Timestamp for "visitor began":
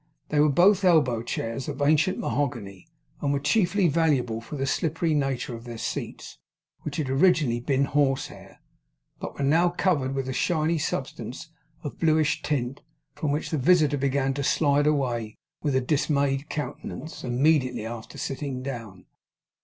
13.59-14.33